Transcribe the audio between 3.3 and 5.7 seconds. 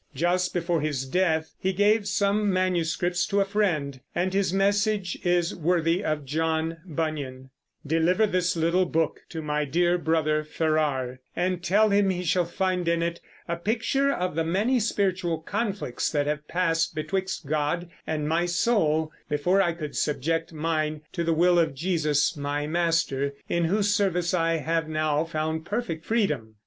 a friend, and his message is